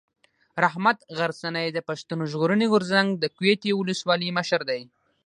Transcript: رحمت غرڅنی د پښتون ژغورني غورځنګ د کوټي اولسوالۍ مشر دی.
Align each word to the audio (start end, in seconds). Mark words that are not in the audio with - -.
رحمت 0.65 0.97
غرڅنی 1.17 1.67
د 1.73 1.79
پښتون 1.89 2.19
ژغورني 2.31 2.65
غورځنګ 2.71 3.07
د 3.17 3.23
کوټي 3.37 3.71
اولسوالۍ 3.73 4.29
مشر 4.37 4.61
دی. 4.69 4.81